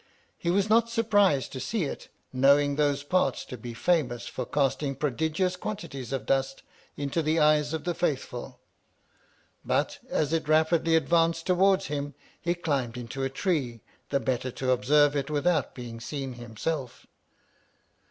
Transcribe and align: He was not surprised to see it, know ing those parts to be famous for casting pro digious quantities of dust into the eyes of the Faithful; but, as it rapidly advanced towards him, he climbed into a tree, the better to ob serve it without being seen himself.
He 0.35 0.49
was 0.49 0.67
not 0.67 0.89
surprised 0.89 1.51
to 1.51 1.59
see 1.59 1.83
it, 1.83 2.07
know 2.33 2.57
ing 2.57 2.75
those 2.75 3.03
parts 3.03 3.45
to 3.45 3.55
be 3.55 3.75
famous 3.75 4.25
for 4.25 4.47
casting 4.47 4.95
pro 4.95 5.11
digious 5.11 5.59
quantities 5.59 6.11
of 6.11 6.25
dust 6.25 6.63
into 6.97 7.21
the 7.21 7.37
eyes 7.37 7.71
of 7.71 7.83
the 7.83 7.93
Faithful; 7.93 8.59
but, 9.63 9.99
as 10.09 10.33
it 10.33 10.47
rapidly 10.49 10.95
advanced 10.95 11.45
towards 11.45 11.85
him, 11.85 12.15
he 12.41 12.55
climbed 12.55 12.97
into 12.97 13.21
a 13.21 13.29
tree, 13.29 13.81
the 14.09 14.19
better 14.19 14.49
to 14.49 14.71
ob 14.71 14.85
serve 14.85 15.15
it 15.15 15.29
without 15.29 15.75
being 15.75 15.99
seen 15.99 16.33
himself. 16.33 17.05